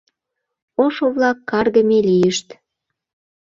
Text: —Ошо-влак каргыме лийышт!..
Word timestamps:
—Ошо-влак 0.83 1.37
каргыме 1.49 1.99
лийышт!.. 2.07 2.47